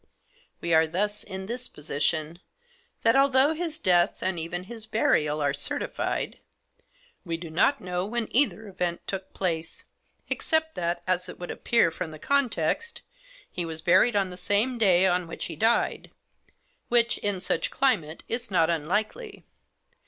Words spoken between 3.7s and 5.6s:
death, and even his burial, are